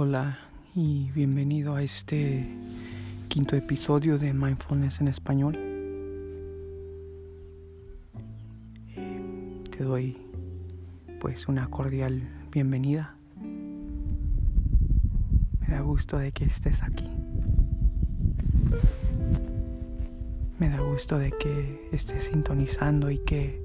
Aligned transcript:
Hola 0.00 0.38
y 0.76 1.10
bienvenido 1.10 1.74
a 1.74 1.82
este 1.82 2.48
quinto 3.26 3.56
episodio 3.56 4.16
de 4.16 4.32
Mindfulness 4.32 5.00
en 5.00 5.08
español. 5.08 5.56
Eh, 8.94 9.64
te 9.76 9.82
doy 9.82 10.16
pues 11.18 11.48
una 11.48 11.68
cordial 11.68 12.22
bienvenida. 12.52 13.16
Me 15.58 15.66
da 15.66 15.80
gusto 15.80 16.16
de 16.16 16.30
que 16.30 16.44
estés 16.44 16.84
aquí. 16.84 17.10
Me 20.60 20.68
da 20.70 20.78
gusto 20.78 21.18
de 21.18 21.32
que 21.32 21.88
estés 21.90 22.22
sintonizando 22.26 23.10
y 23.10 23.18
que 23.24 23.60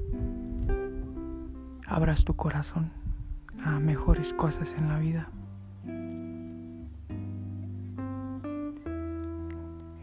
abras 1.85 2.25
tu 2.25 2.35
corazón 2.35 2.89
a 3.63 3.79
mejores 3.79 4.33
cosas 4.33 4.67
en 4.79 4.87
la 4.87 4.97
vida. 4.97 5.29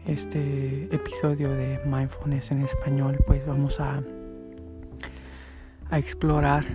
Este 0.05 0.85
episodio 0.93 1.51
de 1.51 1.79
Mindfulness 1.85 2.51
en 2.51 2.63
español, 2.63 3.19
pues 3.27 3.45
vamos 3.45 3.79
a, 3.79 4.01
a 5.91 5.99
explorar 5.99 6.65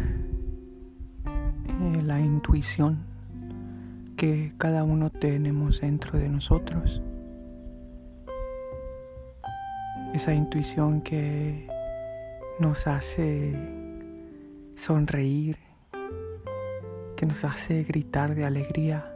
eh, 1.27 2.03
la 2.05 2.21
intuición 2.21 2.99
que 4.17 4.53
cada 4.59 4.85
uno 4.85 5.11
tenemos 5.11 5.81
dentro 5.81 6.19
de 6.19 6.29
nosotros. 6.29 7.03
Esa 10.15 10.33
intuición 10.33 11.03
que 11.03 11.67
nos 12.61 12.87
hace 12.87 13.55
sonreír, 14.77 15.59
que 17.17 17.27
nos 17.27 17.45
hace 17.45 17.83
gritar 17.83 18.37
de 18.37 18.45
alegría. 18.45 19.16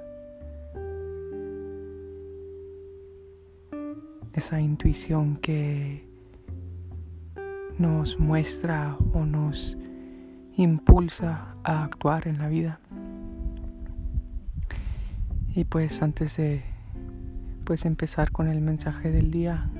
Esa 4.33 4.61
intuición 4.61 5.37
que 5.37 6.09
nos 7.79 8.19
muestra 8.19 8.97
o 9.13 9.25
nos 9.25 9.77
impulsa 10.57 11.55
a 11.65 11.85
actuar 11.85 12.29
en 12.29 12.39
la 12.39 12.49
vida. 12.49 12.81
Y 15.55 15.65
pues 15.65 16.03
antes 16.03 16.37
de 16.37 16.63
pues 17.65 17.85
empezar 17.85 18.31
con 18.31 18.49
el 18.49 18.61
mensaje 18.61 19.11
del 19.11 19.31
día, 19.31 19.71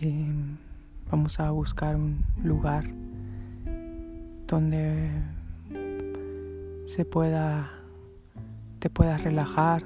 em, 0.00 0.56
vamos 1.10 1.40
a 1.40 1.50
buscar 1.50 1.96
un 1.96 2.24
lugar 2.42 2.84
donde 4.46 5.10
se 6.86 7.04
pueda 7.04 7.70
te 8.84 8.90
puedas 8.90 9.24
relajar, 9.24 9.82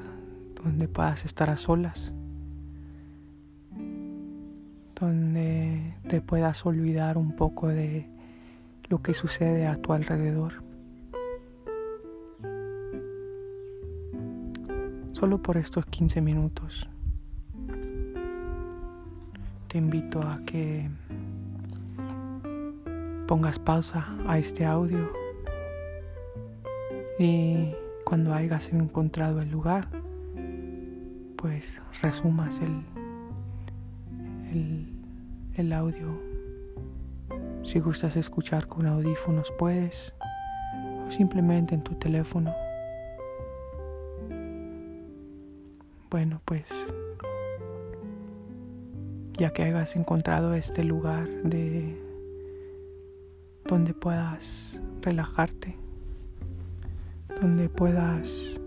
donde 0.61 0.89
puedas 0.89 1.25
estar 1.25 1.51
a 1.51 1.57
solas, 1.57 2.13
donde 4.99 5.95
te 6.09 6.21
puedas 6.21 6.65
olvidar 6.67 7.19
un 7.19 7.37
poco 7.37 7.69
de 7.69 8.09
lo 8.89 9.03
que 9.03 9.15
sucede 9.15 9.67
a 9.67 9.77
tu 9.77 9.93
alrededor. 9.93 10.63
Solo 15.13 15.43
por 15.43 15.57
estos 15.57 15.85
15 15.87 16.21
minutos 16.21 16.89
te 19.69 19.77
invito 19.77 20.23
a 20.23 20.41
que 20.47 20.89
pongas 23.27 23.59
pausa 23.59 24.07
a 24.27 24.39
este 24.39 24.65
audio 24.65 25.13
y 27.19 27.75
cuando 28.05 28.33
hayas 28.33 28.73
encontrado 28.73 29.43
el 29.43 29.51
lugar, 29.51 29.87
pues 31.37 31.79
resumas 32.01 32.59
el, 32.61 32.83
el, 34.53 34.98
el 35.59 35.73
audio. 35.73 36.21
Si 37.65 37.81
gustas 37.81 38.17
escuchar 38.17 38.69
con 38.69 38.87
audífonos 38.87 39.53
puedes, 39.59 40.15
o 41.07 41.11
simplemente 41.11 41.75
en 41.75 41.83
tu 41.83 41.95
teléfono. 41.97 42.55
Bueno, 46.11 46.41
pues 46.45 46.69
ya 49.37 49.53
que 49.53 49.65
hayas 49.65 49.97
encontrado 49.97 50.55
este 50.55 50.85
lugar 50.85 51.29
de 51.43 52.01
donde 53.67 53.95
puedas 53.95 54.81
relajarte, 55.03 55.77
donde 57.41 57.69
puedas 57.69 58.61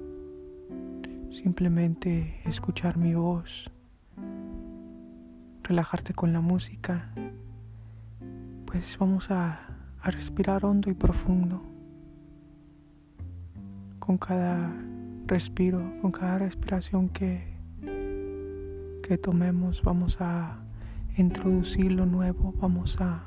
simplemente 1.32 2.42
escuchar 2.46 2.98
mi 2.98 3.16
voz, 3.16 3.72
relajarte 5.72 6.14
con 6.14 6.34
la 6.34 6.42
música, 6.42 7.08
pues 8.66 8.98
vamos 9.00 9.32
a, 9.32 9.58
a 10.02 10.12
respirar 10.12 10.66
hondo 10.66 10.90
y 10.90 10.94
profundo. 10.94 11.62
Con 14.00 14.18
cada 14.18 14.70
respiro, 15.28 15.82
con 16.02 16.12
cada 16.12 16.40
respiración 16.40 17.08
que, 17.08 17.48
que 19.02 19.18
tomemos, 19.18 19.82
vamos 19.82 20.18
a 20.20 20.58
introducir 21.16 21.94
lo 21.94 22.06
nuevo, 22.06 22.54
vamos 22.60 23.00
a 23.00 23.24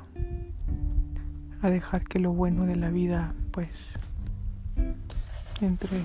a 1.63 1.69
dejar 1.71 2.03
que 2.03 2.19
lo 2.19 2.31
bueno 2.31 2.67
de 2.67 2.75
la 2.75 2.91
vida 2.91 3.33
pues 3.49 3.97
entre 5.61 5.97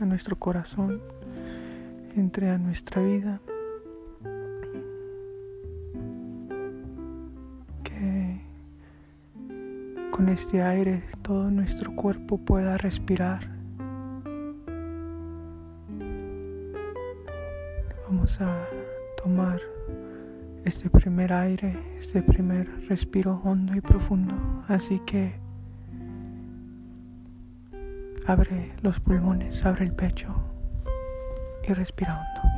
a 0.00 0.04
nuestro 0.04 0.34
corazón, 0.34 1.00
entre 2.16 2.50
a 2.50 2.58
nuestra 2.58 3.00
vida. 3.00 3.40
Este 10.28 10.62
aire 10.62 11.02
todo 11.22 11.50
nuestro 11.50 11.94
cuerpo 11.94 12.38
pueda 12.38 12.76
respirar. 12.78 13.48
Vamos 18.08 18.40
a 18.40 18.66
tomar 19.22 19.60
este 20.64 20.88
primer 20.88 21.32
aire, 21.32 21.76
este 21.98 22.22
primer 22.22 22.68
respiro 22.88 23.40
hondo 23.44 23.74
y 23.74 23.80
profundo. 23.80 24.34
Así 24.68 25.00
que 25.00 25.34
abre 28.26 28.72
los 28.82 29.00
pulmones, 29.00 29.64
abre 29.64 29.84
el 29.84 29.92
pecho 29.92 30.34
y 31.68 31.72
respira 31.72 32.14
hondo. 32.14 32.53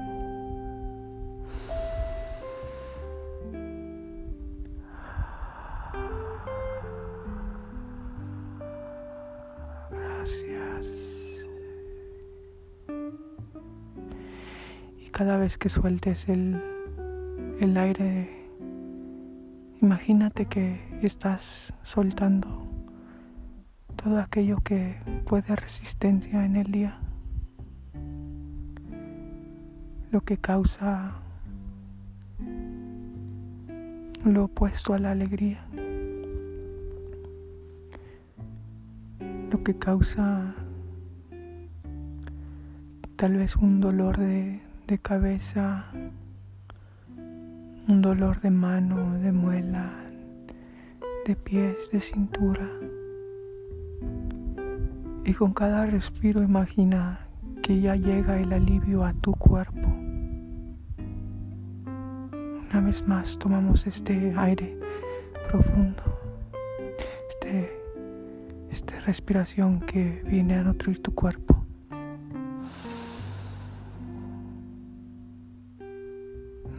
Y 15.04 15.10
cada 15.10 15.37
vez 15.37 15.59
que 15.59 15.69
sueltes 15.69 16.28
el 16.28 16.60
el 17.60 17.76
aire, 17.78 18.28
imagínate 19.81 20.47
que 20.47 20.78
estás 21.03 21.72
soltando 21.82 22.48
todo 23.97 24.20
aquello 24.20 24.59
que 24.59 24.97
puede 25.26 25.56
resistencia 25.56 26.44
en 26.44 26.56
el 26.56 26.70
día, 26.70 26.98
lo 30.12 30.20
que 30.20 30.36
causa 30.36 31.12
lo 34.25 34.44
opuesto 34.44 34.92
a 34.92 34.98
la 34.98 35.12
alegría, 35.12 35.65
lo 39.50 39.62
que 39.65 39.78
causa 39.78 40.54
tal 43.16 43.36
vez 43.36 43.57
un 43.57 43.80
dolor 43.80 44.18
de, 44.18 44.60
de 44.86 44.98
cabeza 44.98 45.86
un 47.89 48.03
dolor 48.03 48.41
de 48.41 48.51
mano, 48.51 49.16
de 49.21 49.30
muela, 49.30 49.92
de 51.24 51.36
pies, 51.36 51.91
de 51.92 52.01
cintura. 52.01 52.68
Y 55.24 55.33
con 55.34 55.53
cada 55.53 55.86
respiro 55.86 56.42
imagina 56.42 57.21
que 57.63 57.80
ya 57.80 57.95
llega 57.95 58.41
el 58.41 58.53
alivio 58.53 59.04
a 59.04 59.13
tu 59.15 59.33
cuerpo. 59.34 59.86
Una 62.71 62.80
vez 62.80 63.07
más 63.07 63.39
tomamos 63.39 63.86
este 63.86 64.34
aire 64.36 64.77
profundo, 65.48 66.03
este, 67.30 67.71
esta 68.71 68.98
respiración 69.01 69.80
que 69.80 70.22
viene 70.27 70.54
a 70.54 70.65
nutrir 70.65 71.01
tu 71.01 71.15
cuerpo. 71.15 71.55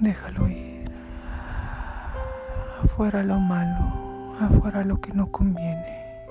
Déjalo 0.08 0.48
ir 0.48 0.90
afuera 2.82 3.24
lo 3.24 3.42
malo, 3.42 4.38
afuera 4.40 4.82
lo 4.86 5.02
que 5.02 5.12
no 5.12 5.30
conviene. 5.30 6.26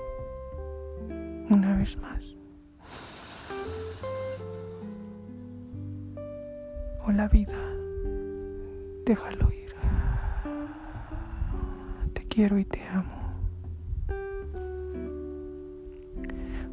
Una 1.51 1.77
vez 1.77 1.95
más. 1.97 2.23
o 7.05 7.11
la 7.11 7.27
vida. 7.27 7.53
Déjalo 9.05 9.51
ir. 9.51 9.75
Te 12.13 12.27
quiero 12.27 12.57
y 12.57 12.65
te 12.65 12.81
amo. 12.87 13.31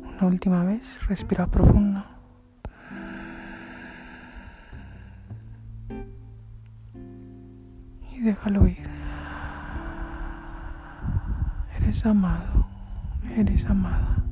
Una 0.08 0.26
última 0.26 0.64
vez, 0.64 0.82
respira 1.06 1.46
profundo. 1.48 2.13
Amado, 12.04 12.66
eres 13.34 13.64
amada. 13.64 14.22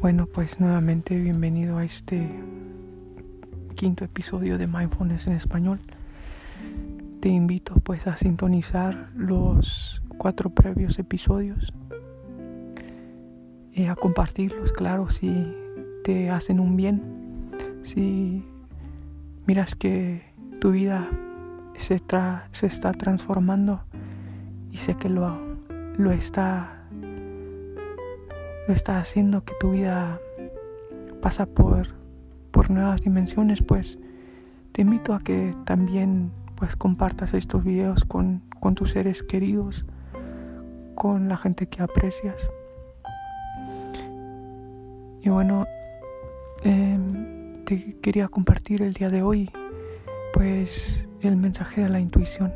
Bueno, 0.00 0.24
pues 0.24 0.58
nuevamente 0.58 1.14
bienvenido 1.20 1.76
a 1.76 1.84
este 1.84 2.26
quinto 3.74 4.06
episodio 4.06 4.56
de 4.56 4.66
Mindfulness 4.66 5.26
en 5.26 5.34
español. 5.34 5.80
Te 7.20 7.28
invito 7.28 7.74
pues 7.74 8.06
a 8.06 8.16
sintonizar 8.16 9.10
los 9.14 10.00
cuatro 10.16 10.48
previos 10.48 10.98
episodios 10.98 11.74
y 13.74 13.84
a 13.84 13.96
compartirlos, 13.96 14.72
claro, 14.72 15.10
si 15.10 15.54
te 16.04 16.30
hacen 16.30 16.58
un 16.58 16.74
bien, 16.74 17.02
si 17.82 18.42
miras 19.46 19.74
que 19.74 20.22
tu 20.58 20.70
vida 20.70 21.06
se 21.76 21.96
está 21.96 22.92
transformando 22.96 23.82
y 24.72 24.76
sé 24.76 24.94
que 24.96 25.08
lo, 25.08 25.36
lo 25.96 26.12
está 26.12 26.76
lo 28.66 28.74
está 28.74 28.98
haciendo 28.98 29.44
que 29.44 29.54
tu 29.60 29.70
vida 29.70 30.20
pasa 31.22 31.46
por, 31.46 31.94
por 32.50 32.70
nuevas 32.70 33.02
dimensiones, 33.02 33.62
pues 33.62 33.98
te 34.72 34.82
invito 34.82 35.14
a 35.14 35.20
que 35.20 35.54
también 35.64 36.32
pues 36.56 36.74
compartas 36.74 37.32
estos 37.34 37.64
videos 37.64 38.04
con, 38.04 38.42
con 38.60 38.74
tus 38.74 38.92
seres 38.92 39.22
queridos, 39.22 39.84
con 40.94 41.28
la 41.28 41.36
gente 41.36 41.66
que 41.68 41.82
aprecias. 41.82 42.36
Y 45.22 45.28
bueno, 45.28 45.66
em, 46.62 47.52
te 47.64 47.96
quería 48.00 48.28
compartir 48.28 48.82
el 48.82 48.94
día 48.94 49.10
de 49.10 49.22
hoy 49.22 49.50
pues 50.32 51.08
el 51.22 51.36
mensaje 51.36 51.82
de 51.82 51.88
la 51.88 52.00
intuición. 52.00 52.52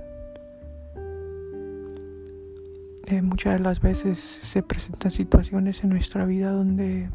Eh, 3.10 3.22
muchas 3.22 3.54
de 3.54 3.58
las 3.58 3.80
veces 3.80 4.20
se 4.20 4.62
presentan 4.62 5.10
situaciones 5.10 5.82
en 5.82 5.90
nuestra 5.90 6.24
vida 6.26 6.52
donde 6.52 7.10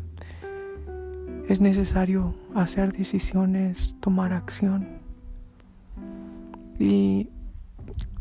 es 1.48 1.62
necesario 1.62 2.36
hacer 2.54 2.92
decisiones, 2.92 3.96
tomar 4.02 4.34
acción. 4.34 4.86
Y 6.78 7.30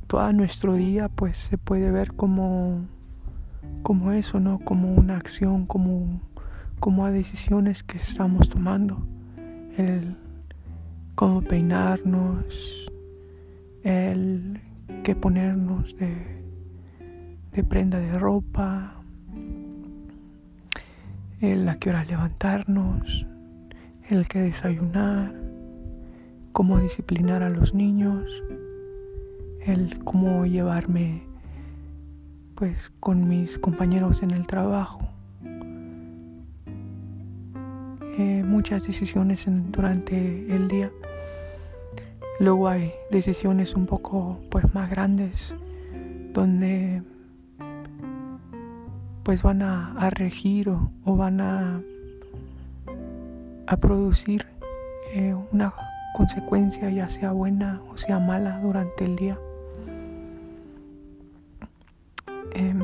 todo 0.06 0.32
nuestro 0.32 0.74
día 0.74 1.08
pues 1.08 1.36
se 1.36 1.58
puede 1.58 1.90
ver 1.90 2.12
como, 2.12 2.86
como 3.82 4.12
eso, 4.12 4.38
¿no? 4.38 4.60
Como 4.60 4.94
una 4.94 5.16
acción, 5.16 5.66
como, 5.66 6.20
como 6.78 7.04
a 7.04 7.10
decisiones 7.10 7.82
que 7.82 7.98
estamos 7.98 8.48
tomando. 8.50 9.04
El 9.76 10.16
cómo 11.16 11.42
peinarnos, 11.42 12.88
el 13.82 14.60
qué 15.02 15.16
ponernos 15.16 15.96
de 15.96 16.43
de 17.54 17.62
prenda 17.62 18.00
de 18.00 18.18
ropa, 18.18 18.94
el 21.40 21.68
a 21.68 21.76
qué 21.78 21.90
hora 21.90 22.04
levantarnos, 22.04 23.26
el 24.08 24.26
que 24.26 24.40
desayunar, 24.40 25.32
cómo 26.52 26.80
disciplinar 26.80 27.44
a 27.44 27.50
los 27.50 27.72
niños, 27.72 28.42
el 29.64 30.02
cómo 30.02 30.46
llevarme 30.46 31.22
pues 32.56 32.90
con 32.98 33.28
mis 33.28 33.56
compañeros 33.58 34.22
en 34.22 34.32
el 34.32 34.46
trabajo. 34.46 35.08
Eh, 38.18 38.42
muchas 38.44 38.84
decisiones 38.84 39.44
durante 39.70 40.16
el 40.52 40.68
día. 40.68 40.90
Luego 42.40 42.68
hay 42.68 42.92
decisiones 43.10 43.74
un 43.74 43.86
poco 43.86 44.40
pues 44.50 44.72
más 44.74 44.90
grandes 44.90 45.54
donde 46.32 47.02
pues 49.24 49.42
van 49.42 49.62
a, 49.62 50.10
regir 50.10 50.68
o, 50.68 51.16
van 51.16 51.40
a, 51.40 51.80
a 53.66 53.76
producir 53.78 54.46
eh, 55.14 55.34
una 55.50 55.72
consecuencia 56.14 56.90
ya 56.90 57.08
sea 57.08 57.32
buena 57.32 57.80
o 57.90 57.96
sea 57.96 58.18
mala 58.18 58.60
durante 58.60 59.04
el 59.06 59.16
día. 59.16 59.38
Em, 62.52 62.80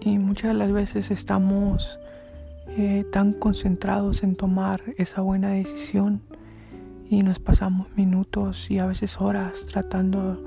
y 0.00 0.18
muchas 0.18 0.52
de 0.52 0.54
las 0.54 0.72
veces 0.72 1.10
estamos 1.10 1.98
eh, 2.68 3.04
tan 3.12 3.32
concentrados 3.32 4.22
en 4.22 4.36
tomar 4.36 4.80
esa 4.96 5.20
buena 5.20 5.50
decisión 5.50 6.22
y 7.10 7.22
nos 7.22 7.40
pasamos 7.40 7.88
minutos 7.96 8.70
y 8.70 8.78
a 8.78 8.86
veces 8.86 9.20
horas 9.20 9.66
tratando 9.66 10.42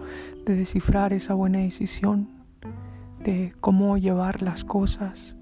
de 0.46 0.56
descifrar 0.56 1.12
esa 1.14 1.34
buena 1.34 1.60
decisión 1.60 2.39
cómo 3.60 3.98
llevar 3.98 4.42
las 4.42 4.64
cosas. 4.64 5.36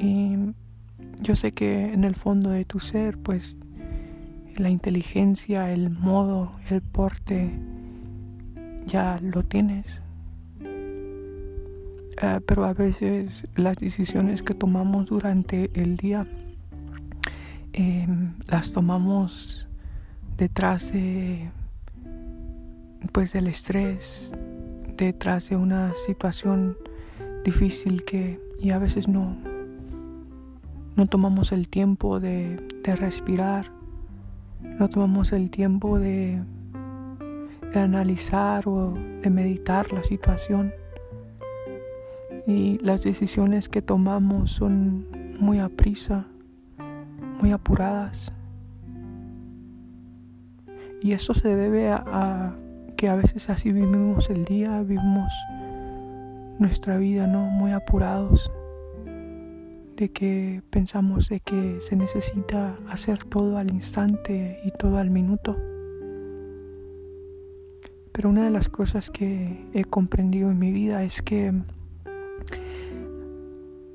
Y 0.00 0.36
yo 1.20 1.36
sé 1.36 1.52
que 1.52 1.92
en 1.92 2.04
el 2.04 2.14
fondo 2.14 2.50
de 2.50 2.64
tu 2.64 2.80
ser, 2.80 3.18
pues 3.18 3.56
la 4.56 4.70
inteligencia, 4.70 5.72
el 5.72 5.90
modo, 5.90 6.52
el 6.70 6.82
porte, 6.82 7.50
ya 8.86 9.18
lo 9.22 9.42
tienes. 9.42 10.00
Eh, 12.20 12.40
pero 12.46 12.64
a 12.64 12.72
veces 12.72 13.46
las 13.54 13.76
decisiones 13.76 14.42
que 14.42 14.54
tomamos 14.54 15.06
durante 15.06 15.70
el 15.80 15.96
día 15.96 16.26
em, 17.72 18.34
las 18.46 18.72
tomamos 18.72 19.68
detrás 20.36 20.92
de 20.92 21.50
pues 23.12 23.32
del 23.32 23.46
estrés 23.46 24.32
detrás 25.06 25.48
de 25.48 25.56
una 25.56 25.92
situación 26.06 26.76
difícil 27.44 28.04
que 28.04 28.40
y 28.60 28.70
a 28.70 28.78
veces 28.78 29.08
no 29.08 29.36
no 30.96 31.06
tomamos 31.06 31.52
el 31.52 31.68
tiempo 31.68 32.18
de, 32.20 32.60
respirar 32.84 33.70
no 34.62 34.88
tomamos 34.88 35.32
el 35.32 35.50
tiempo 35.50 35.98
de, 35.98 36.42
de 37.72 37.78
analizar 37.78 38.66
o 38.66 38.94
de 39.22 39.30
meditar 39.30 39.92
la 39.92 40.02
situación. 40.02 40.72
Y 42.46 42.78
las 42.78 43.02
decisiones 43.02 43.68
que 43.68 43.82
tomamos 43.82 44.52
son 44.52 45.06
muy 45.38 45.58
a 45.58 45.68
prisa 45.68 46.26
muy 47.40 47.52
apuradas. 47.52 48.32
Y 51.00 51.12
eso 51.12 51.34
se 51.34 51.54
debe 51.54 51.90
a 51.90 52.56
que 52.98 53.08
a 53.08 53.14
veces 53.14 53.48
así 53.48 53.70
vivimos 53.70 54.28
el 54.28 54.44
día, 54.44 54.82
vivimos 54.82 55.32
nuestra 56.58 56.96
vida, 56.98 57.28
¿no? 57.28 57.42
Muy 57.48 57.70
apurados, 57.70 58.50
de 59.96 60.10
que 60.12 60.62
pensamos 60.70 61.28
de 61.28 61.38
que 61.38 61.80
se 61.80 61.94
necesita 61.94 62.76
hacer 62.88 63.22
todo 63.22 63.56
al 63.56 63.70
instante 63.70 64.58
y 64.64 64.72
todo 64.72 64.98
al 64.98 65.10
minuto. 65.10 65.56
Pero 68.10 68.30
una 68.30 68.42
de 68.44 68.50
las 68.50 68.68
cosas 68.68 69.12
que 69.12 69.64
he 69.74 69.84
comprendido 69.84 70.50
en 70.50 70.58
mi 70.58 70.72
vida 70.72 71.04
es 71.04 71.22
que 71.22 71.52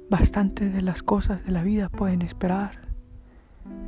bastante 0.09 0.69
de 0.69 0.81
las 0.81 1.03
cosas 1.03 1.43
de 1.43 1.51
la 1.51 1.61
vida 1.61 1.89
pueden 1.89 2.21
esperar, 2.21 2.87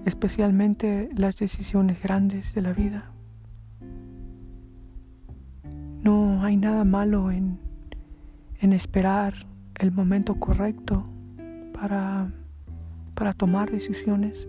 especialmente 0.05 1.07
las 1.15 1.37
decisiones 1.37 2.03
grandes 2.03 2.53
de 2.53 2.61
la 2.61 2.73
vida. 2.73 3.14
No 6.05 6.43
hay 6.43 6.55
nada 6.55 6.83
malo 6.83 7.31
en, 7.31 7.57
esperar 8.61 9.33
el 9.79 9.91
momento 9.91 10.35
correcto 10.35 11.03
para, 11.73 12.31
para 13.15 13.33
tomar 13.33 13.71
decisiones. 13.71 14.47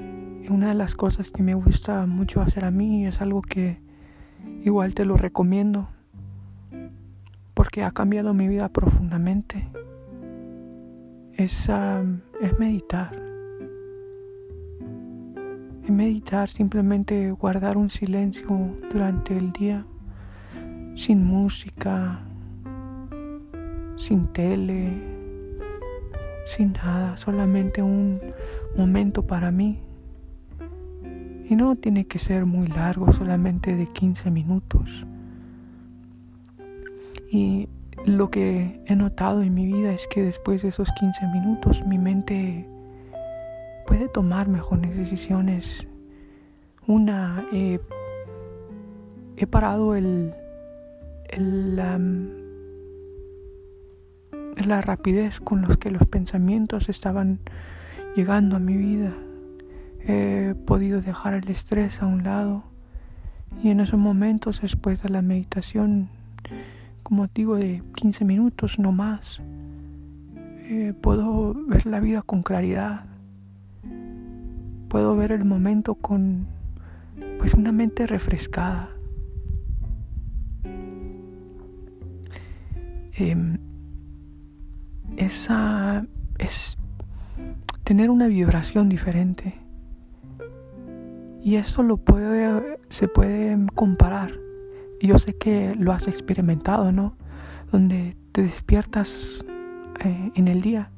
Y 0.00 0.50
una 0.50 0.70
de 0.70 0.74
las 0.74 0.96
cosas 0.96 1.30
que 1.30 1.44
me 1.44 1.54
gusta 1.54 2.06
mucho 2.06 2.40
hacer 2.40 2.64
a 2.64 2.72
mí 2.72 3.06
es 3.06 3.20
algo 3.20 3.40
que 3.40 3.80
igual 4.64 4.94
te 4.94 5.04
lo 5.04 5.16
recomiendo 5.16 5.88
porque 7.54 7.84
ha 7.84 7.92
cambiado 7.92 8.34
mi 8.34 8.48
vida 8.48 8.68
profundamente. 8.68 9.68
Es, 11.34 11.68
es 12.40 12.58
meditar 12.58 13.33
meditar, 15.94 16.48
simplemente 16.48 17.30
guardar 17.30 17.76
un 17.76 17.88
silencio 17.88 18.46
durante 18.92 19.36
el 19.36 19.52
día, 19.52 19.86
sin 20.96 21.24
música, 21.24 22.20
sin 23.96 24.26
tele, 24.28 24.90
sin 26.46 26.72
nada, 26.72 27.16
solamente 27.16 27.82
un 27.82 28.20
momento 28.76 29.26
para 29.26 29.50
mí. 29.50 29.78
Y 31.48 31.56
no 31.56 31.76
tiene 31.76 32.06
que 32.06 32.18
ser 32.18 32.46
muy 32.46 32.66
largo, 32.68 33.12
solamente 33.12 33.76
de 33.76 33.86
15 33.86 34.30
minutos. 34.30 35.06
Y 37.30 37.68
lo 38.06 38.30
que 38.30 38.80
he 38.86 38.96
notado 38.96 39.42
en 39.42 39.54
mi 39.54 39.66
vida 39.66 39.92
es 39.92 40.06
que 40.08 40.22
después 40.22 40.62
de 40.62 40.68
esos 40.68 40.90
15 40.92 41.26
minutos 41.28 41.84
mi 41.86 41.98
mente 41.98 42.68
puede 43.94 44.08
tomar 44.08 44.48
mejores 44.48 44.96
decisiones. 44.96 45.86
Una, 46.88 47.46
he 47.52 47.78
parado 49.46 49.94
el, 49.94 50.34
la, 51.38 52.00
la 54.66 54.80
rapidez 54.80 55.38
con 55.38 55.62
los 55.62 55.76
que 55.76 55.92
los 55.92 56.04
pensamientos 56.08 56.88
estaban 56.88 57.38
llegando 58.16 58.56
a 58.56 58.58
mi 58.58 58.76
vida. 58.76 59.12
He 60.00 60.56
podido 60.66 61.00
dejar 61.00 61.34
el 61.34 61.48
estrés 61.48 62.02
a 62.02 62.06
un 62.06 62.24
lado 62.24 62.64
y 63.62 63.70
en 63.70 63.78
esos 63.78 64.00
momentos 64.00 64.60
después 64.60 65.00
de 65.04 65.10
la 65.10 65.22
meditación 65.22 66.08
como 67.04 67.28
digo, 67.28 67.54
de 67.54 67.80
15 67.94 68.24
minutos, 68.24 68.80
no 68.80 68.90
más. 68.90 69.40
Eh, 70.64 70.94
puedo 71.00 71.54
ver 71.68 71.86
la 71.86 72.00
vida 72.00 72.22
con 72.22 72.42
claridad. 72.42 73.13
Puedo 74.94 75.16
ver 75.16 75.32
el 75.32 75.44
momento 75.44 75.96
con 75.96 76.46
pues 77.40 77.52
una 77.52 77.72
mente 77.72 78.06
refrescada. 78.06 78.90
Em, 83.16 83.58
esa 85.16 86.06
es 86.38 86.78
tener 87.82 88.08
una 88.08 88.28
vibración 88.28 88.88
diferente. 88.88 89.58
Y 91.42 91.56
eso 91.56 91.82
lo 91.82 91.96
puede, 91.96 92.78
se 92.88 93.08
puede 93.08 93.66
comparar 93.74 94.30
yo 95.00 95.18
sé 95.18 95.34
que 95.34 95.74
lo 95.74 95.90
has 95.90 96.06
experimentado, 96.06 96.92
¿no? 96.92 97.16
Donde 97.72 98.16
te 98.30 98.42
despiertas 98.42 99.44
eh, 100.04 100.30
en 100.36 100.46
el 100.46 100.62
día 100.62 100.88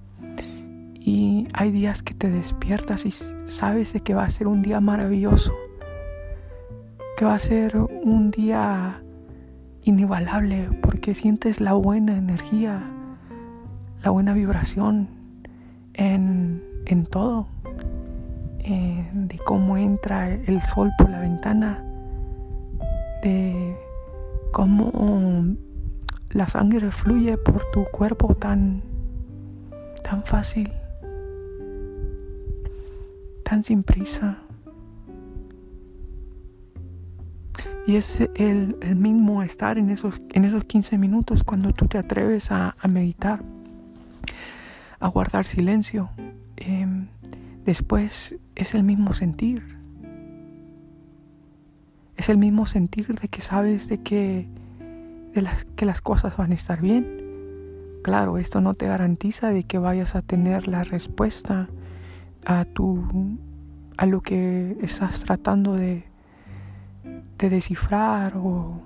y 1.07 1.47
hay 1.53 1.71
días 1.71 2.03
que 2.03 2.15
te 2.15 2.29
despiertas 2.29 3.07
y 3.07 3.13
sabes 3.45 3.93
de 3.93 4.01
que 4.01 4.13
va 4.13 4.25
a 4.25 4.31
ser 4.31 4.49
un 4.49 4.61
día 4.61 4.81
maravilloso, 4.81 5.53
que 7.17 7.25
va 7.25 7.37
a 7.37 7.39
ser 7.39 7.77
un 7.77 8.33
día 8.33 9.01
inigualable 9.85 10.69
porque 10.83 11.15
sientes 11.15 11.61
la 11.61 11.75
buena 11.75 12.19
energía, 12.19 12.83
la 14.03 14.11
buena 14.11 14.35
vibración 14.35 15.09
en, 15.95 16.61
en 16.87 17.07
todo, 17.07 17.47
de 18.59 19.39
cómo 19.45 19.77
entra 19.77 20.35
el 20.35 20.61
sol 20.63 20.91
por 20.99 21.09
la 21.09 21.21
ventana, 21.21 21.85
de 23.23 23.77
cómo 24.51 25.55
la 26.31 26.49
sangre 26.49 26.91
fluye 26.91 27.39
por 27.39 27.63
tu 27.71 27.85
cuerpo 27.93 28.35
tan, 28.35 28.83
tan 30.03 30.25
fácil, 30.25 30.73
tan 33.49 33.63
sin 33.63 33.85
prisa. 33.85 34.39
Y 37.87 37.95
es 37.95 38.21
el, 38.35 38.77
mismo 38.97 39.45
estar 39.45 39.79
en 39.79 39.91
esos, 39.91 40.21
en 40.31 40.45
esos 40.45 40.65
15 40.65 40.99
minutos 40.99 41.45
cuando 41.45 41.71
tú 41.71 41.87
te 41.87 41.97
atreves 41.97 42.51
a, 42.51 42.75
meditar, 42.89 43.45
a 44.99 45.07
guardar 45.07 45.45
silencio. 45.45 46.11
Em, 46.57 47.07
después 47.65 48.35
es 48.57 48.75
el 48.75 48.83
mismo 48.83 49.15
sentir 49.15 49.77
es 52.17 52.31
el 52.31 52.39
mismo 52.39 52.67
sentir 52.67 53.15
de 53.15 53.29
que 53.29 53.41
sabes 53.41 53.89
de 53.89 53.99
que, 53.99 54.49
de 55.35 55.47
que 55.77 55.85
las 55.85 56.01
cosas 56.01 56.37
van 56.37 56.53
a 56.53 56.55
estar 56.55 56.81
bien. 56.81 57.07
Claro, 58.03 58.39
esto 58.39 58.61
no 58.61 58.75
te 58.75 58.87
garantiza 58.87 59.51
de 59.51 59.65
que 59.65 59.79
vayas 59.79 60.15
a 60.15 60.23
tener 60.23 60.67
la 60.67 60.83
respuesta 60.83 61.69
a 62.47 62.65
tu 62.65 63.37
a 63.99 64.07
lo 64.07 64.21
que 64.23 64.77
estás 64.81 65.21
tratando 65.21 65.75
de, 65.75 66.05
de 67.39 67.51
descifrar 67.51 68.37
o, 68.37 68.81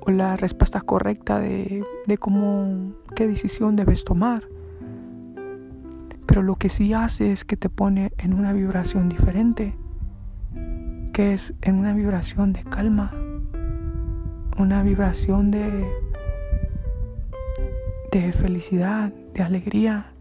o, 0.00 0.10
la 0.10 0.36
respuesta 0.36 0.80
correcta 0.80 1.38
de, 1.40 1.82
de 2.06 2.18
cómo 2.18 2.94
qué 3.14 3.26
decisión 3.26 3.76
debes 3.76 4.04
tomar. 4.04 4.44
Pero 6.26 6.42
lo 6.42 6.56
que 6.56 6.68
sí 6.68 6.92
hace 6.92 7.32
es 7.32 7.44
que 7.44 7.56
te 7.56 7.68
pone 7.68 8.12
en 8.18 8.34
una 8.34 8.52
vibración 8.52 9.08
diferente 9.08 9.76
que 11.14 11.32
es 11.32 11.54
en 11.62 11.76
una 11.78 11.94
vibración 11.94 12.52
de 12.52 12.64
calma, 12.64 13.14
una 14.58 14.82
vibración 14.82 15.52
de, 15.52 15.88
de 18.10 18.32
felicidad, 18.32 19.12
de 19.32 19.42
alegría. 19.42 20.13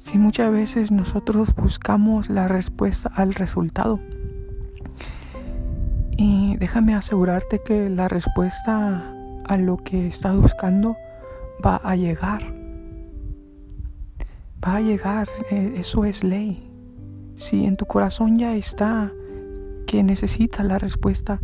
Si 0.00 0.18
muchas 0.18 0.50
veces 0.50 0.90
nosotros 0.90 1.54
buscamos 1.54 2.28
la 2.28 2.48
respuesta 2.48 3.10
al 3.14 3.34
resultado, 3.34 4.00
y 6.16 6.56
déjame 6.56 6.94
asegurarte 6.94 7.62
que 7.62 7.88
la 7.88 8.08
respuesta 8.08 9.14
a 9.46 9.56
lo 9.56 9.78
que 9.78 10.06
estás 10.06 10.36
buscando 10.36 10.96
va 11.64 11.76
a 11.76 11.96
llegar. 11.96 12.42
Va 14.62 14.76
a 14.76 14.80
llegar, 14.80 15.28
eh, 15.50 15.74
eso 15.76 16.04
es 16.04 16.22
ley. 16.22 16.70
Si 17.36 17.64
en 17.64 17.76
tu 17.76 17.86
corazón 17.86 18.36
ya 18.36 18.54
está 18.54 19.10
que 19.86 20.02
necesita 20.02 20.62
la 20.62 20.78
respuesta, 20.78 21.40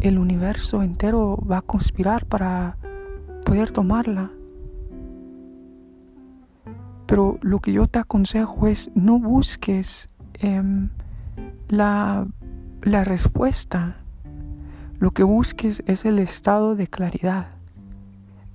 el 0.00 0.18
universo 0.18 0.82
entero 0.82 1.36
va 1.48 1.58
a 1.58 1.62
conspirar 1.62 2.26
para 2.26 2.76
poder 3.44 3.70
tomarla. 3.70 4.30
Pero 7.10 7.40
lo 7.42 7.58
que 7.58 7.72
yo 7.72 7.88
te 7.88 7.98
aconsejo 7.98 8.68
es 8.68 8.88
no 8.94 9.18
busques 9.18 10.08
em, 10.34 10.90
la, 11.68 12.24
la 12.82 13.02
respuesta. 13.02 13.96
Lo 15.00 15.10
que 15.10 15.24
busques 15.24 15.82
es 15.88 16.04
el 16.04 16.20
estado 16.20 16.76
de 16.76 16.86
claridad, 16.86 17.48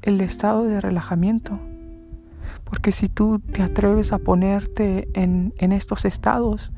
el 0.03 0.21
estado 0.21 0.63
de 0.63 0.79
relajamiento. 0.79 1.59
Porque 2.63 2.93
si 2.93 3.09
tú 3.09 3.39
te 3.39 3.61
atreves 3.61 4.13
a 4.13 4.19
ponerte 4.19 5.09
en, 5.15 5.51
estos 5.59 6.05
estados, 6.05 6.71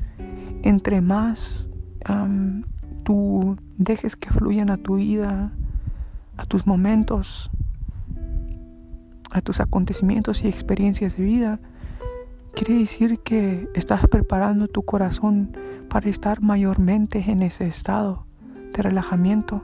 entre 0.64 1.00
más 1.00 1.70
tú 3.04 3.56
dejes 3.76 4.16
que 4.16 4.30
fluyan 4.30 4.70
a 4.70 4.78
tu 4.78 4.96
vida, 4.96 5.52
a 6.38 6.44
tus 6.44 6.66
momentos, 6.66 7.52
a 9.30 9.40
tus 9.40 9.60
acontecimientos 9.60 10.42
y 10.44 10.48
experiencias 10.48 11.16
de 11.16 11.24
vida, 11.24 11.60
quiere 12.54 12.74
decir 12.74 13.20
que 13.20 13.68
estás 13.74 14.06
preparando 14.08 14.68
tu 14.68 14.82
corazón 14.82 15.56
para 15.88 16.08
estar 16.08 16.40
mayormente 16.42 17.24
en 17.26 17.42
ese 17.42 17.66
estado 17.66 18.26
de 18.72 18.82
relajamiento 18.82 19.62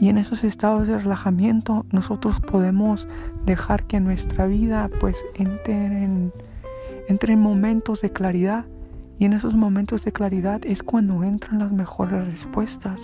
y 0.00 0.08
en 0.08 0.18
esos 0.18 0.44
estados 0.44 0.88
de 0.88 0.98
relajamiento 0.98 1.86
nosotros 1.90 2.40
podemos 2.40 3.08
dejar 3.44 3.84
que 3.84 4.00
nuestra 4.00 4.46
vida 4.46 4.90
pues 5.00 5.24
entre 5.34 6.04
en, 6.04 6.32
entre 7.08 7.34
en 7.34 7.40
momentos 7.40 8.00
de 8.02 8.10
claridad. 8.10 8.64
Y 9.18 9.26
en 9.26 9.34
esos 9.34 9.54
momentos 9.54 10.04
de 10.04 10.12
claridad 10.12 10.62
es 10.64 10.82
cuando 10.82 11.22
entran 11.24 11.58
las 11.58 11.72
mejores 11.72 12.26
respuestas. 12.26 13.02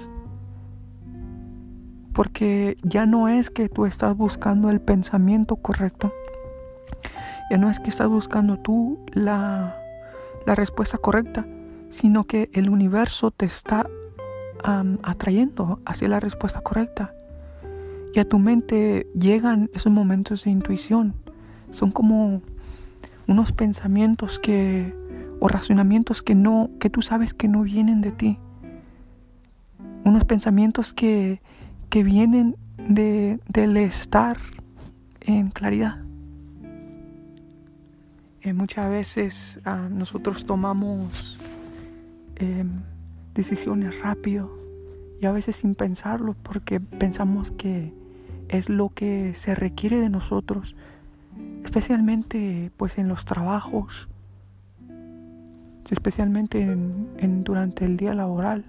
Porque 2.16 2.78
ya 2.82 3.04
no 3.04 3.28
es 3.28 3.50
que 3.50 3.68
tú 3.68 3.85
estás 3.85 4.16
buscando 4.16 4.70
el 4.70 4.80
pensamiento 4.80 5.56
correcto. 5.56 6.14
Ya 7.50 7.58
no 7.58 7.68
es 7.68 7.78
que 7.78 7.90
estás 7.90 8.08
buscando 8.08 8.56
tú 8.56 8.99
la, 9.12 9.76
la 10.46 10.54
respuesta 10.54 10.96
correcta, 10.96 11.46
sino 11.90 12.25
que 12.25 12.49
el 12.54 12.70
universo 12.70 13.30
te 13.32 13.44
está 13.44 13.87
atrayendo 15.02 15.80
hacia 15.85 16.08
la 16.08 16.18
respuesta 16.18 16.62
correcta. 16.62 17.12
Y 18.14 18.18
a 18.18 18.26
tu 18.26 18.38
mente 18.38 19.06
llegan 19.14 19.68
esos 19.75 19.92
momentos 19.92 20.44
de 20.44 20.50
intuición. 20.50 21.14
Son 21.68 21.90
como 21.90 22.40
unos 23.28 23.52
pensamientos 23.52 24.38
que 24.38 24.94
o 25.38 25.49
razonamientos 25.49 26.23
que 26.23 26.35
no 26.35 26.70
que 26.80 26.88
tú 26.88 27.02
sabes 27.02 27.35
que 27.35 27.46
no 27.46 27.61
vienen 27.61 28.00
de 28.00 28.12
ti. 28.12 28.38
Unos 30.04 30.25
pensamientos 30.25 30.94
que, 30.94 31.42
que 31.88 32.02
vienen 32.02 32.57
de, 32.78 33.38
del 33.49 33.76
estar 33.76 34.38
en 35.21 35.50
claridad. 35.50 36.07
Eh, 38.43 38.52
muchas 38.52 38.88
veces 38.88 39.61
ah, 39.64 39.88
nosotros 39.90 40.47
tomamos 40.47 41.38
em, 42.37 42.83
decisiones 43.35 44.00
rápido 44.00 44.50
y 45.21 45.26
a 45.26 45.33
veces 45.33 45.57
sin 45.57 45.75
pensarlo 45.75 46.37
porque 46.43 46.78
pensamos 46.78 47.50
que 47.50 47.93
es 48.49 48.69
lo 48.69 48.90
que 48.90 49.35
se 49.35 49.55
requiere 49.55 49.99
de 49.99 50.09
nosotros, 50.09 50.76
especialmente 51.64 52.71
pues 52.76 52.99
en 52.99 53.09
los 53.09 53.25
trabajos, 53.25 54.09
especialmente 55.90 56.61
en, 56.61 57.45
durante 57.45 57.85
el 57.85 57.97
día 57.97 58.14
laboral. 58.14 58.64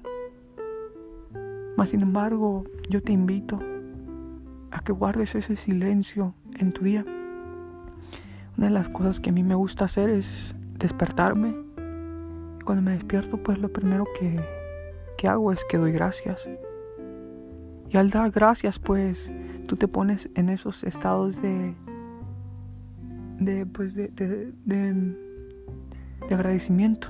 Mas 1.77 1.91
sin 1.91 2.01
embargo, 2.01 2.63
yo 2.89 3.03
te 3.03 3.13
invito 3.13 3.59
a 4.71 4.79
que 4.79 4.91
guardes 4.91 5.35
ese 5.35 5.55
silencio 5.55 6.33
en 6.57 6.71
tu 6.71 6.83
día. 6.83 7.05
Una 8.57 8.67
de 8.67 8.73
las 8.73 8.89
cosas 8.89 9.19
que 9.19 9.29
a 9.29 9.33
mí 9.33 9.43
me 9.43 9.53
gusta 9.53 9.85
hacer 9.85 10.09
es 10.09 10.55
despertarme. 10.79 11.55
Cuando 12.65 12.81
me 12.81 12.93
despierto, 12.93 13.37
pues 13.37 13.59
lo 13.59 13.71
primero 13.71 14.05
que, 14.19 14.43
que 15.17 15.27
hago 15.27 15.53
es 15.53 15.63
que 15.69 15.77
doy 15.77 15.91
gracias. 15.91 16.49
Y 17.91 17.97
al 17.97 18.09
dar 18.09 18.31
gracias, 18.31 18.79
pues 18.79 19.31
tú 19.67 19.75
te 19.75 19.87
pones 19.87 20.31
en 20.33 20.49
esos 20.49 20.83
estados 20.83 21.39
de, 21.43 21.75
de, 23.39 23.67
pues 23.67 23.93
de, 23.93 24.07
de, 24.07 24.51
de 24.65 26.35
agradecimiento. 26.35 27.09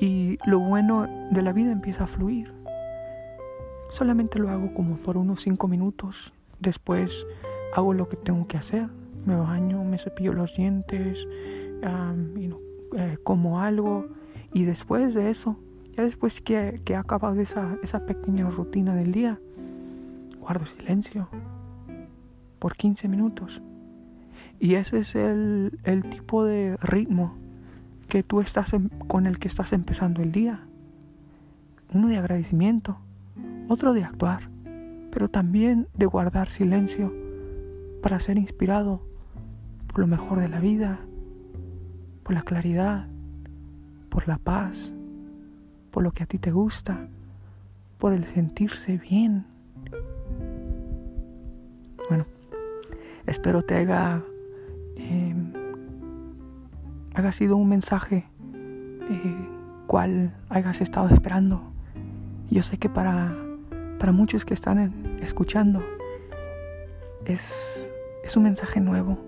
Y 0.00 0.38
lo 0.44 0.58
bueno 0.58 1.06
de 1.30 1.42
la 1.42 1.52
vida 1.52 1.70
empieza 1.70 2.04
a 2.04 2.06
fluir. 2.08 2.55
Solamente 3.90 4.38
lo 4.38 4.50
hago 4.50 4.74
como 4.74 4.96
por 4.96 5.16
unos 5.16 5.42
cinco 5.42 5.68
minutos. 5.68 6.32
Después 6.60 7.26
hago 7.74 7.94
lo 7.94 8.08
que 8.08 8.16
tengo 8.16 8.46
que 8.46 8.56
hacer. 8.56 8.88
Me 9.24 9.36
baño, 9.36 9.82
me 9.84 9.98
cepillo 9.98 10.32
los 10.32 10.54
dientes, 10.56 11.26
eh, 11.82 13.18
como 13.22 13.60
algo. 13.60 14.06
Y 14.52 14.64
después 14.64 15.14
de 15.14 15.30
eso, 15.30 15.56
ya 15.96 16.04
después 16.04 16.40
que, 16.40 16.80
he 16.84 16.94
acabado 16.94 17.40
esa, 17.40 17.76
esa 17.82 18.06
pequeña 18.06 18.48
rutina 18.48 18.94
del 18.94 19.12
día, 19.12 19.38
guardo 20.40 20.66
silencio 20.66 21.28
por 22.58 22.76
15 22.76 23.08
minutos. 23.08 23.60
Y 24.58 24.74
ese 24.74 25.00
es 25.00 25.14
el, 25.14 25.78
el 25.84 26.08
tipo 26.08 26.44
de 26.44 26.76
ritmo 26.80 27.34
que 28.08 28.22
tú 28.22 28.40
estás 28.40 28.74
con 29.08 29.26
el 29.26 29.38
que 29.38 29.48
estás 29.48 29.72
empezando 29.72 30.22
el 30.22 30.32
día. 30.32 30.60
Uno 31.92 32.08
de 32.08 32.16
agradecimiento, 32.16 32.98
otro 33.68 33.92
de 33.92 34.04
actuar, 34.04 34.48
pero 35.10 35.28
también 35.28 35.88
de 35.94 36.06
guardar 36.06 36.50
silencio 36.50 37.12
para 38.02 38.20
ser 38.20 38.38
inspirado 38.38 39.02
por 39.86 40.00
lo 40.00 40.06
mejor 40.06 40.40
de 40.40 40.48
la 40.48 40.60
vida, 40.60 41.00
por 42.22 42.34
la 42.34 42.42
claridad, 42.42 43.06
por 44.08 44.28
la 44.28 44.38
paz, 44.38 44.92
por 45.90 46.02
lo 46.02 46.12
que 46.12 46.22
a 46.22 46.26
ti 46.26 46.38
te 46.38 46.50
gusta, 46.50 47.08
por 47.98 48.12
el 48.12 48.24
sentirse 48.24 48.98
bien. 48.98 49.46
Bueno, 52.08 52.26
espero 53.26 53.62
te 53.62 53.74
haya 53.76 54.22
haga 57.16 57.32
sido 57.32 57.56
un 57.56 57.68
mensaje 57.68 58.26
eh, 59.08 59.48
cual 59.86 60.34
hayas 60.50 60.82
estado 60.82 61.08
esperando. 61.08 61.62
Yo 62.50 62.62
sé 62.62 62.78
que 62.78 62.90
para, 62.90 63.34
para 63.98 64.12
muchos 64.12 64.44
que 64.44 64.54
están 64.54 64.92
escuchando 65.20 65.82
es, 67.24 67.92
es 68.24 68.36
un 68.36 68.44
mensaje 68.44 68.80
nuevo. 68.80 69.18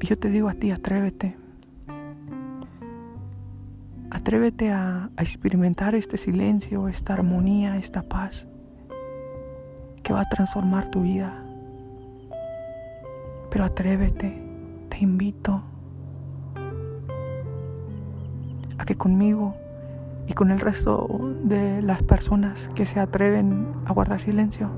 Y 0.00 0.06
yo 0.06 0.18
te 0.18 0.28
digo 0.30 0.48
a 0.48 0.54
ti, 0.54 0.70
atrévete. 0.70 1.36
Atrévete 4.10 4.70
a, 4.70 5.10
a 5.16 5.22
experimentar 5.22 5.94
este 5.94 6.16
silencio, 6.16 6.88
esta 6.88 7.12
armonía, 7.12 7.76
esta 7.76 8.02
paz 8.02 8.46
que 10.02 10.12
va 10.12 10.20
a 10.20 10.28
transformar 10.28 10.90
tu 10.90 11.02
vida. 11.02 11.42
Pero 13.50 13.64
atrévete, 13.64 14.42
te 14.88 14.98
invito 14.98 15.62
a 18.78 18.84
que 18.84 18.96
conmigo 18.96 19.54
y 20.26 20.32
con 20.32 20.50
el 20.50 20.60
resto 20.60 21.34
de 21.44 21.82
las 21.82 22.02
personas 22.02 22.70
que 22.74 22.86
se 22.86 23.00
atreven 23.00 23.68
a 23.84 23.92
guardar 23.92 24.20
silencio, 24.20 24.70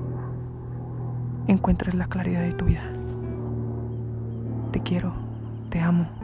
encuentres 1.47 1.95
la 1.95 2.07
claridad 2.07 2.41
de 2.41 2.53
tu 2.53 2.65
vida. 2.65 2.83
Te 4.71 4.81
quiero, 4.81 5.13
te 5.69 5.79
amo. 5.79 6.18